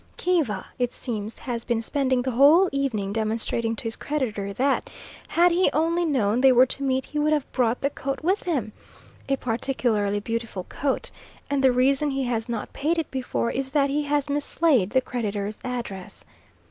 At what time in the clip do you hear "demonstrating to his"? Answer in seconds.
3.13-3.95